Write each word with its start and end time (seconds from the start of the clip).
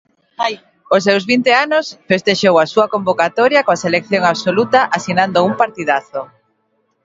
Aos 0.91 1.03
seus 1.07 1.23
vinte 1.31 1.51
anos, 1.65 1.85
festexou 2.11 2.55
a 2.57 2.69
súa 2.73 2.87
convocatoria 2.93 3.65
coa 3.65 3.81
selección 3.85 4.23
absoluta 4.25 4.79
asinando 4.97 5.45
un 5.49 5.53
partidazo. 5.61 6.21